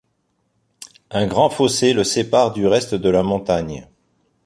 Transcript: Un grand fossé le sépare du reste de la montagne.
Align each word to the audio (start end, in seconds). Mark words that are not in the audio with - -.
Un 1.11 1.27
grand 1.27 1.51
fossé 1.51 1.93
le 1.93 2.03
sépare 2.03 2.53
du 2.53 2.65
reste 2.65 2.95
de 2.95 3.09
la 3.11 3.21
montagne. 3.21 3.87